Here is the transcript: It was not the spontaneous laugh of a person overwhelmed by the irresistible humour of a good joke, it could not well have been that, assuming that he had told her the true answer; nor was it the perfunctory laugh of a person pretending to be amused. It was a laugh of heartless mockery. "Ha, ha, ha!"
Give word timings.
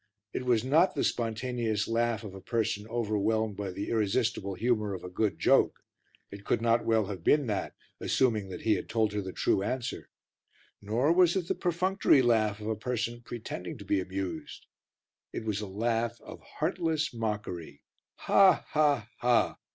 It 0.33 0.45
was 0.47 0.63
not 0.63 0.95
the 0.95 1.03
spontaneous 1.03 1.87
laugh 1.87 2.23
of 2.23 2.33
a 2.33 2.41
person 2.41 2.87
overwhelmed 2.87 3.55
by 3.55 3.69
the 3.69 3.91
irresistible 3.91 4.55
humour 4.55 4.95
of 4.95 5.03
a 5.03 5.11
good 5.11 5.37
joke, 5.37 5.83
it 6.31 6.43
could 6.43 6.59
not 6.59 6.85
well 6.85 7.05
have 7.05 7.23
been 7.23 7.45
that, 7.45 7.75
assuming 7.99 8.49
that 8.49 8.61
he 8.63 8.73
had 8.73 8.89
told 8.89 9.13
her 9.13 9.21
the 9.21 9.31
true 9.31 9.61
answer; 9.61 10.09
nor 10.81 11.13
was 11.13 11.35
it 11.35 11.47
the 11.47 11.53
perfunctory 11.53 12.23
laugh 12.23 12.59
of 12.59 12.65
a 12.67 12.75
person 12.75 13.21
pretending 13.23 13.77
to 13.77 13.85
be 13.85 14.01
amused. 14.01 14.65
It 15.33 15.45
was 15.45 15.61
a 15.61 15.67
laugh 15.67 16.19
of 16.21 16.41
heartless 16.41 17.13
mockery. 17.13 17.83
"Ha, 18.21 18.65
ha, 18.69 19.07
ha!" 19.19 19.59